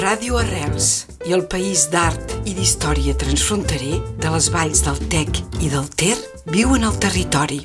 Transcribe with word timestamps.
Ràdio 0.00 0.38
Arrels 0.40 0.86
i 1.28 1.34
el 1.36 1.42
País 1.52 1.82
d'Art 1.92 2.30
i 2.48 2.54
d'Història 2.56 3.12
Transfronterer 3.20 3.98
de 4.22 4.30
les 4.32 4.46
valls 4.54 4.80
del 4.86 5.00
Tec 5.12 5.40
i 5.60 5.68
del 5.68 5.90
Ter 5.92 6.14
viuen 6.54 6.86
al 6.88 6.96
territori. 7.02 7.58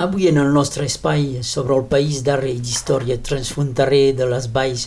Avui 0.00 0.30
en 0.30 0.40
el 0.40 0.54
nostre 0.54 0.86
espai 0.88 1.42
sobre 1.44 1.76
el 1.76 1.84
País 1.90 2.22
d'Art 2.24 2.48
i 2.48 2.54
d'Història 2.64 3.18
Transfronterer 3.28 4.14
de 4.16 4.28
les 4.30 4.48
valls 4.54 4.86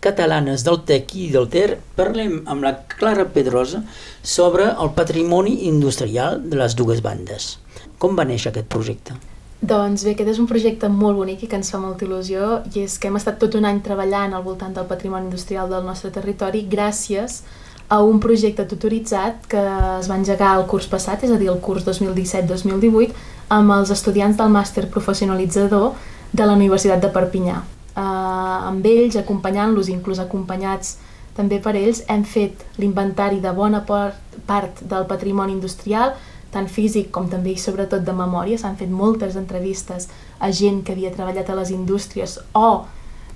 catalanes 0.00 0.64
del 0.64 0.80
Tec 0.88 1.12
i 1.20 1.26
del 1.34 1.50
Ter 1.52 1.74
parlem 1.98 2.38
amb 2.46 2.64
la 2.64 2.72
Clara 2.94 3.26
Pedrosa 3.34 3.82
sobre 4.22 4.70
el 4.70 4.94
patrimoni 4.96 5.58
industrial 5.68 6.40
de 6.46 6.62
les 6.62 6.78
dues 6.78 7.04
bandes. 7.04 7.58
Com 8.00 8.16
va 8.16 8.24
néixer 8.24 8.54
aquest 8.54 8.72
projecte? 8.72 9.18
Doncs 9.60 10.06
bé, 10.06 10.14
aquest 10.14 10.30
és 10.32 10.38
un 10.40 10.46
projecte 10.48 10.88
molt 10.88 11.18
bonic 11.18 11.42
i 11.44 11.48
que 11.50 11.58
ens 11.58 11.68
fa 11.72 11.78
molta 11.80 12.06
il·lusió 12.06 12.62
i 12.72 12.86
és 12.86 12.94
que 12.96 13.10
hem 13.10 13.18
estat 13.18 13.36
tot 13.42 13.58
un 13.58 13.66
any 13.68 13.82
treballant 13.84 14.32
al 14.32 14.44
voltant 14.46 14.72
del 14.72 14.88
patrimoni 14.88 15.28
industrial 15.28 15.68
del 15.68 15.84
nostre 15.84 16.08
territori 16.14 16.62
gràcies 16.64 17.42
a 17.90 17.98
un 18.06 18.20
projecte 18.24 18.64
tutoritzat 18.70 19.44
que 19.50 19.60
es 19.98 20.08
va 20.08 20.16
engegar 20.16 20.54
el 20.56 20.64
curs 20.70 20.86
passat, 20.88 21.26
és 21.26 21.34
a 21.34 21.36
dir, 21.36 21.50
el 21.50 21.60
curs 21.60 21.84
2017-2018, 21.88 23.12
amb 23.52 23.74
els 23.74 23.90
estudiants 23.90 24.38
del 24.38 24.52
màster 24.54 24.86
professionalitzador 24.94 25.92
de 26.32 26.46
la 26.46 26.54
Universitat 26.54 27.02
de 27.02 27.10
Perpinyà. 27.12 27.58
Uh, 27.90 28.70
amb 28.70 28.86
ells, 28.86 29.18
acompanyant-los, 29.18 29.90
inclús 29.90 30.22
acompanyats 30.22 30.94
també 31.36 31.58
per 31.60 31.74
ells, 31.76 32.04
hem 32.08 32.22
fet 32.24 32.62
l'inventari 32.78 33.42
de 33.42 33.52
bona 33.52 33.82
part 33.84 34.84
del 34.86 35.08
patrimoni 35.10 35.52
industrial, 35.58 36.14
tant 36.52 36.68
físic 36.68 37.10
com 37.14 37.28
també 37.30 37.54
i 37.54 37.60
sobretot 37.60 38.04
de 38.06 38.14
memòria. 38.16 38.58
S'han 38.58 38.78
fet 38.80 38.90
moltes 38.90 39.36
entrevistes 39.38 40.08
a 40.38 40.50
gent 40.50 40.82
que 40.84 40.94
havia 40.96 41.12
treballat 41.14 41.50
a 41.50 41.58
les 41.58 41.70
indústries 41.74 42.38
o 42.54 42.84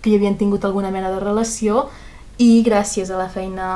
que 0.01 0.11
hi 0.11 0.19
havien 0.19 0.37
tingut 0.37 0.65
alguna 0.65 0.91
mena 0.93 1.13
de 1.13 1.23
relació 1.23 1.87
i 2.43 2.65
gràcies 2.67 3.11
a 3.15 3.19
la 3.19 3.29
feina, 3.31 3.69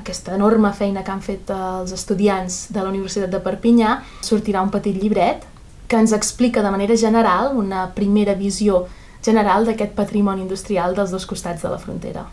aquesta 0.00 0.34
enorme 0.34 0.72
feina 0.72 1.04
que 1.04 1.12
han 1.12 1.20
fet 1.20 1.50
els 1.52 1.92
estudiants 1.92 2.66
de 2.72 2.80
la 2.80 2.88
Universitat 2.88 3.30
de 3.30 3.42
Perpinyà, 3.44 3.98
sortirà 4.24 4.64
un 4.64 4.72
petit 4.72 4.96
llibret 4.96 5.44
que 5.86 6.00
ens 6.00 6.14
explica 6.16 6.62
de 6.62 6.70
manera 6.72 6.96
general 6.96 7.56
una 7.58 7.90
primera 7.94 8.34
visió 8.34 8.86
general 9.22 9.66
d'aquest 9.68 9.92
patrimoni 9.92 10.46
industrial 10.46 10.94
dels 10.96 11.12
dos 11.12 11.26
costats 11.28 11.62
de 11.62 11.72
la 11.72 11.78
frontera. 11.78 12.24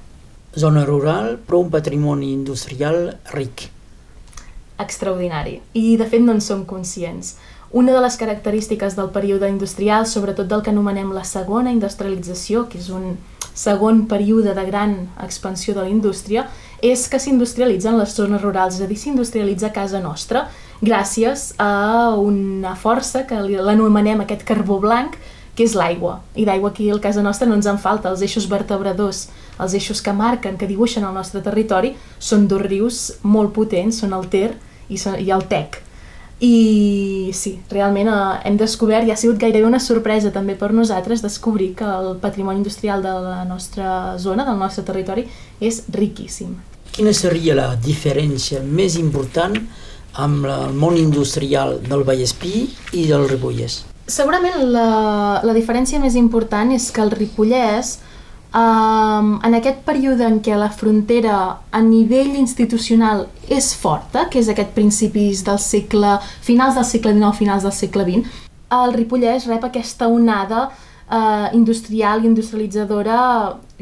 Zona 0.58 0.86
rural, 0.86 1.36
però 1.46 1.60
un 1.66 1.74
patrimoni 1.74 2.32
industrial 2.32 3.18
ric 3.34 3.68
extraordinari 4.80 5.62
i 5.74 5.98
de 5.98 6.06
fet 6.06 6.22
no 6.22 6.36
en 6.36 6.42
som 6.42 6.66
conscients. 6.66 7.36
Una 7.72 7.92
de 7.92 8.02
les 8.02 8.16
característiques 8.16 8.96
del 8.96 9.10
període 9.12 9.50
industrial, 9.50 10.08
sobretot 10.08 10.48
del 10.48 10.62
que 10.64 10.72
anomenem 10.72 11.12
la 11.12 11.26
segona 11.28 11.74
industrialització, 11.74 12.68
que 12.72 12.80
és 12.80 12.88
un 12.90 13.18
segon 13.58 14.06
període 14.08 14.54
de 14.56 14.64
gran 14.66 14.96
expansió 15.24 15.74
de 15.76 15.84
la 15.84 15.92
indústria, 15.92 16.46
és 16.82 17.08
que 17.10 17.20
s'industrialitzen 17.20 17.98
les 17.98 18.14
zones 18.16 18.42
rurals, 18.42 18.78
és 18.78 18.86
a 18.86 18.88
dir, 18.88 19.00
s'industrialitza 19.02 19.74
casa 19.76 20.00
nostra 20.00 20.46
gràcies 20.82 21.56
a 21.58 22.14
una 22.16 22.76
força 22.78 23.26
que 23.28 23.40
l'anomenem 23.42 24.22
aquest 24.22 24.46
carbó 24.46 24.80
blanc, 24.80 25.18
que 25.58 25.66
és 25.66 25.74
l'aigua. 25.74 26.22
I 26.38 26.46
d'aigua 26.46 26.70
aquí 26.70 26.90
a 26.94 27.00
casa 27.02 27.24
nostra 27.26 27.48
no 27.50 27.56
ens 27.58 27.66
en 27.66 27.80
falta. 27.82 28.12
Els 28.14 28.22
eixos 28.22 28.46
vertebradors, 28.48 29.28
els 29.60 29.74
eixos 29.74 30.04
que 30.06 30.14
marquen, 30.14 30.56
que 30.56 30.70
dibuixen 30.70 31.04
el 31.04 31.16
nostre 31.18 31.42
territori, 31.42 31.96
són 32.20 32.46
dos 32.48 32.62
rius 32.62 33.00
molt 33.24 33.56
potents, 33.56 34.04
són 34.04 34.14
el 34.14 34.30
Ter 34.30 34.54
i, 34.90 34.98
i 34.98 35.32
el 35.32 35.46
TEC. 35.50 35.82
I 36.38 37.32
sí, 37.34 37.56
realment 37.74 38.12
eh, 38.14 38.18
hem 38.46 38.58
descobert, 38.60 39.08
i 39.08 39.12
ha 39.12 39.18
sigut 39.18 39.40
gairebé 39.42 39.66
una 39.66 39.82
sorpresa 39.82 40.30
també 40.34 40.54
per 40.56 40.70
nosaltres, 40.76 41.24
descobrir 41.26 41.72
que 41.80 41.88
el 41.88 42.18
patrimoni 42.22 42.62
industrial 42.62 43.02
de 43.02 43.14
la 43.26 43.44
nostra 43.46 44.18
zona, 44.22 44.46
del 44.46 44.60
nostre 44.62 44.86
territori, 44.86 45.26
és 45.60 45.82
riquíssim. 45.94 46.54
Quina 46.94 47.14
seria 47.14 47.58
la 47.58 47.72
diferència 47.82 48.62
més 48.62 48.98
important 49.02 49.58
amb 50.18 50.46
el 50.46 50.78
món 50.78 50.98
industrial 50.98 51.78
del 51.86 52.06
Vallespí 52.06 52.68
i 52.94 53.08
del 53.10 53.28
Ripollès? 53.30 53.84
Segurament 54.08 54.62
la, 54.72 55.42
la 55.44 55.54
diferència 55.58 56.00
més 56.00 56.16
important 56.16 56.70
és 56.74 56.92
que 56.94 57.02
el 57.04 57.12
Ripollès 57.12 57.98
Um, 58.56 59.34
en 59.44 59.58
aquest 59.58 59.82
període 59.84 60.24
en 60.24 60.38
què 60.40 60.56
la 60.56 60.70
frontera 60.72 61.38
a 61.68 61.82
nivell 61.84 62.32
institucional 62.40 63.26
és 63.52 63.74
forta, 63.76 64.30
que 64.32 64.40
és 64.40 64.48
aquest 64.48 64.72
principis 64.74 65.44
del 65.44 65.60
segle, 65.60 66.16
finals 66.42 66.80
del 66.80 66.88
segle 66.88 67.14
XIX, 67.18 67.36
finals 67.36 67.68
del 67.68 67.76
segle 67.76 68.06
XX, 68.08 68.46
el 68.78 68.94
Ripollès 68.96 69.48
rep 69.52 69.68
aquesta 69.68 70.08
onada 70.08 70.70
uh, 70.70 71.48
industrial 71.54 72.24
i 72.24 72.30
industrialitzadora 72.32 73.20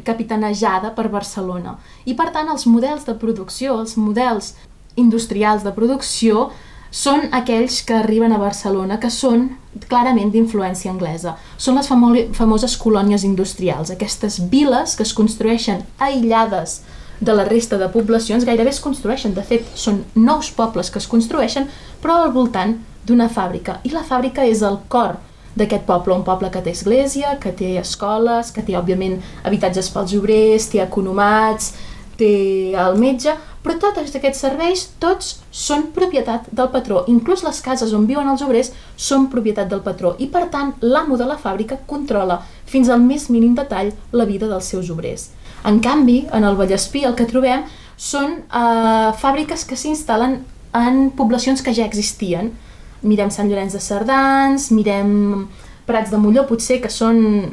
capitanejada 0.06 0.92
per 0.98 1.08
Barcelona. 1.14 1.76
I 2.04 2.14
per 2.18 2.32
tant 2.34 2.50
els 2.50 2.66
models 2.66 3.06
de 3.06 3.14
producció, 3.18 3.78
els 3.80 3.96
models 3.96 4.54
industrials 4.96 5.62
de 5.62 5.72
producció 5.76 6.50
són 6.96 7.26
aquells 7.36 7.82
que 7.84 7.98
arriben 7.98 8.32
a 8.32 8.40
Barcelona, 8.40 8.96
que 9.00 9.10
són 9.12 9.50
clarament 9.90 10.30
d'influència 10.32 10.88
anglesa. 10.88 11.34
Són 11.60 11.76
les 11.76 11.88
famo 11.90 12.14
famoses 12.36 12.76
colònies 12.80 13.26
industrials, 13.28 13.92
aquestes 13.92 14.38
viles 14.52 14.96
que 14.96 15.04
es 15.04 15.12
construeixen 15.16 15.84
aïllades 16.00 16.80
de 17.20 17.34
la 17.36 17.44
resta 17.48 17.76
de 17.80 17.88
poblacions, 17.92 18.44
gairebé 18.48 18.72
es 18.72 18.80
construeixen, 18.80 19.34
de 19.36 19.44
fet, 19.44 19.68
són 19.76 20.02
nous 20.14 20.48
pobles 20.56 20.90
que 20.92 21.00
es 21.00 21.08
construeixen, 21.08 21.68
però 22.00 22.22
al 22.22 22.32
voltant 22.32 22.76
d'una 23.08 23.28
fàbrica. 23.32 23.80
I 23.84 23.92
la 23.92 24.04
fàbrica 24.04 24.44
és 24.48 24.62
el 24.64 24.78
cor 24.92 25.18
d'aquest 25.56 25.84
poble, 25.88 26.16
un 26.16 26.24
poble 26.24 26.50
que 26.52 26.60
té 26.64 26.72
església, 26.76 27.36
que 27.40 27.52
té 27.56 27.74
escoles, 27.80 28.52
que 28.52 28.64
té, 28.64 28.76
òbviament, 28.76 29.20
habitatges 29.44 29.88
pels 29.92 30.16
obrers, 30.16 30.68
té 30.72 30.82
economats, 30.84 31.74
té 32.20 32.72
el 32.76 32.96
metge, 33.00 33.36
però 33.66 33.74
tots 33.82 34.14
aquests 34.14 34.40
serveis, 34.44 34.84
tots 35.02 35.32
són 35.50 35.88
propietat 35.96 36.46
del 36.54 36.68
patró. 36.70 37.02
Inclús 37.10 37.42
les 37.42 37.58
cases 37.64 37.92
on 37.96 38.06
viuen 38.06 38.28
els 38.30 38.44
obrers 38.46 38.70
són 38.96 39.26
propietat 39.32 39.68
del 39.72 39.82
patró 39.82 40.14
i, 40.22 40.28
per 40.30 40.46
tant, 40.52 40.76
l'amo 40.80 41.18
de 41.18 41.26
la 41.26 41.38
fàbrica 41.40 41.80
controla 41.90 42.38
fins 42.70 42.88
al 42.88 43.02
més 43.02 43.26
mínim 43.28 43.56
detall 43.58 43.90
la 44.14 44.28
vida 44.28 44.46
dels 44.46 44.70
seus 44.70 44.92
obrers. 44.94 45.32
En 45.66 45.80
canvi, 45.82 46.20
en 46.30 46.46
el 46.46 46.54
Vallespí 46.54 47.02
el 47.04 47.16
que 47.18 47.26
trobem 47.26 47.66
són 47.98 48.38
eh, 48.46 49.10
fàbriques 49.18 49.66
que 49.66 49.78
s'instal·len 49.78 50.38
en 50.76 51.10
poblacions 51.18 51.62
que 51.64 51.74
ja 51.74 51.88
existien. 51.88 52.52
Mirem 53.02 53.32
Sant 53.34 53.50
Llorenç 53.50 53.74
de 53.74 53.82
Cerdans, 53.82 54.70
mirem 54.70 55.48
Prats 55.86 56.12
de 56.14 56.20
Molló, 56.22 56.46
potser, 56.46 56.78
que 56.82 56.90
són 56.90 57.50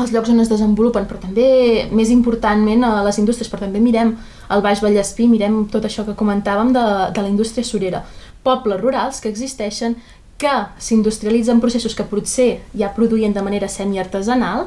els 0.00 0.12
llocs 0.12 0.30
on 0.32 0.40
es 0.40 0.50
desenvolupen, 0.50 1.04
però 1.08 1.20
també, 1.20 1.88
més 1.92 2.10
importantment, 2.10 2.84
a 2.84 3.02
les 3.04 3.18
indústries, 3.20 3.50
però 3.52 3.66
també 3.66 3.80
mirem 3.82 4.14
el 4.52 4.64
Baix 4.64 4.80
Vallespí, 4.82 5.28
mirem 5.28 5.66
tot 5.72 5.84
això 5.84 6.06
que 6.06 6.16
comentàvem 6.18 6.72
de, 6.72 6.86
de 7.12 7.24
la 7.24 7.30
indústria 7.30 7.64
surera. 7.64 8.02
Pobles 8.42 8.80
rurals 8.80 9.20
que 9.20 9.30
existeixen, 9.30 9.96
que 10.42 10.54
s'industrialitzen 10.82 11.60
processos 11.62 11.94
que 11.94 12.08
potser 12.08 12.48
ja 12.74 12.90
produïen 12.96 13.34
de 13.36 13.44
manera 13.46 13.68
semi-artesanal 13.70 14.66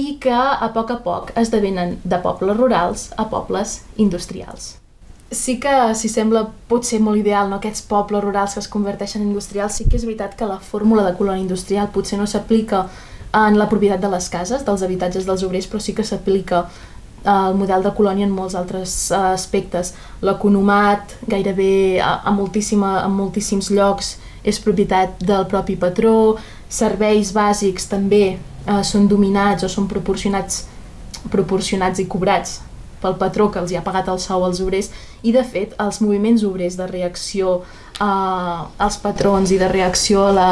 i 0.00 0.16
que 0.22 0.34
a 0.34 0.70
poc 0.74 0.90
a 0.90 0.98
poc 1.04 1.30
esdevenen 1.38 1.98
de 2.02 2.18
pobles 2.24 2.56
rurals 2.58 3.10
a 3.16 3.28
pobles 3.30 3.82
industrials. 3.96 4.76
Sí 5.30 5.60
que, 5.62 5.94
si 5.94 6.08
sembla 6.10 6.48
potser 6.66 6.98
molt 6.98 7.20
ideal, 7.20 7.46
no, 7.50 7.60
aquests 7.60 7.84
pobles 7.86 8.24
rurals 8.24 8.56
que 8.56 8.64
es 8.64 8.70
converteixen 8.72 9.22
en 9.22 9.28
industrials, 9.28 9.76
sí 9.78 9.86
que 9.86 9.94
és 10.00 10.06
veritat 10.08 10.34
que 10.34 10.48
la 10.48 10.58
fórmula 10.58 11.04
de 11.06 11.14
colònia 11.18 11.44
industrial 11.44 11.92
potser 11.94 12.18
no 12.18 12.26
s'aplica 12.26 12.88
en 13.32 13.58
la 13.58 13.68
propietat 13.70 14.00
de 14.02 14.10
les 14.10 14.28
cases, 14.28 14.64
dels 14.66 14.82
habitatges 14.82 15.26
dels 15.26 15.44
obrers, 15.46 15.68
però 15.70 15.80
sí 15.82 15.94
que 15.94 16.06
s'aplica 16.06 16.64
el 17.24 17.54
model 17.54 17.84
de 17.84 17.92
colònia 17.92 18.24
en 18.24 18.32
molts 18.32 18.56
altres 18.56 19.10
uh, 19.12 19.32
aspectes. 19.34 19.92
L'economat 20.24 21.16
gairebé 21.28 22.00
a, 22.00 22.20
a, 22.24 22.32
moltíssima, 22.32 23.00
a 23.04 23.08
moltíssims 23.12 23.70
llocs 23.70 24.16
és 24.42 24.60
propietat 24.62 25.20
del 25.20 25.44
propi 25.50 25.76
patró, 25.76 26.38
serveis 26.70 27.34
bàsics 27.36 27.90
també 27.90 28.38
uh, 28.38 28.80
són 28.86 29.06
dominats 29.08 29.66
o 29.66 29.68
són 29.68 29.88
proporcionats, 29.90 30.64
proporcionats 31.30 32.00
i 32.00 32.08
cobrats 32.08 32.60
pel 33.00 33.16
patró 33.20 33.48
que 33.52 33.60
els 33.60 33.72
hi 33.72 33.78
ha 33.78 33.84
pagat 33.84 34.10
el 34.12 34.18
sou 34.20 34.44
als 34.44 34.60
obrers 34.60 34.90
i 35.24 35.32
de 35.32 35.42
fet 35.44 35.72
els 35.80 36.00
moviments 36.04 36.44
obrers 36.44 36.76
de 36.76 36.88
reacció 36.88 37.60
uh, 37.60 38.68
als 38.76 38.98
patrons 39.00 39.52
i 39.52 39.60
de 39.60 39.68
reacció 39.72 40.26
a 40.28 40.34
la, 40.36 40.50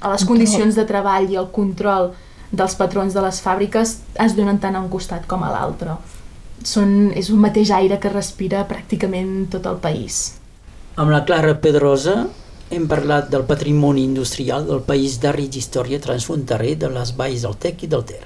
a 0.00 0.12
les 0.12 0.24
condicions 0.28 0.74
de 0.78 0.84
treball 0.88 1.28
i 1.32 1.38
el 1.40 1.50
control 1.54 2.12
dels 2.50 2.74
patrons 2.78 3.14
de 3.14 3.22
les 3.24 3.40
fàbriques 3.44 3.94
es 4.24 4.36
donen 4.36 4.60
tant 4.62 4.76
a 4.76 4.82
un 4.82 4.90
costat 4.92 5.26
com 5.28 5.44
a 5.44 5.52
l'altre. 5.52 5.98
Són, 6.64 7.12
és 7.14 7.30
un 7.30 7.40
mateix 7.42 7.70
aire 7.74 7.98
que 8.02 8.10
respira 8.12 8.64
pràcticament 8.68 9.48
tot 9.52 9.66
el 9.70 9.78
país. 9.82 10.38
Amb 10.98 11.12
la 11.14 11.22
Clara 11.26 11.54
Pedrosa 11.62 12.24
hem 12.74 12.88
parlat 12.90 13.28
del 13.32 13.44
patrimoni 13.48 14.02
industrial 14.04 14.66
del 14.66 14.82
país 14.84 15.20
d'art 15.22 15.40
i 15.40 15.48
història 15.60 16.00
transfronterer 16.02 16.74
de 16.82 16.90
les 16.92 17.14
valls 17.16 17.46
del 17.46 17.56
Tec 17.56 17.84
i 17.86 17.92
del 17.92 18.04
Ter. 18.08 18.24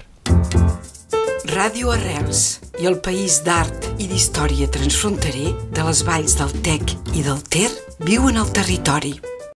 Ràdio 1.52 1.92
Arrels 1.92 2.62
i 2.80 2.88
el 2.88 2.96
país 3.04 3.42
d'art 3.44 3.90
i 4.00 4.08
d'història 4.08 4.70
transfronterer 4.72 5.52
de 5.74 5.84
les 5.84 6.00
valls 6.06 6.38
del 6.38 6.54
Tec 6.64 6.96
i 7.12 7.26
del 7.26 7.42
Ter 7.52 7.68
viuen 8.08 8.40
al 8.40 8.50
territori 8.56 9.12